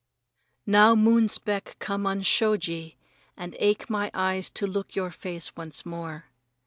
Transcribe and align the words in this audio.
Now 0.65 0.95
moon 0.95 1.29
speck 1.29 1.75
come 1.77 2.07
on 2.07 2.23
shoji 2.23 2.97
and 3.37 3.55
ache 3.59 3.87
my 3.87 4.09
eyes 4.15 4.49
to 4.49 4.65
look 4.65 4.95
your 4.95 5.11
face 5.11 5.55
once 5.55 5.85
more. 5.85 6.25